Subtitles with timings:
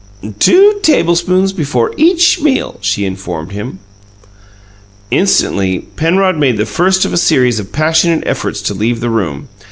[0.39, 3.77] "Two tablespoons before each meal," she informed him.
[5.11, 9.47] Instantly Penrod made the first of a series of passionate efforts to leave the room.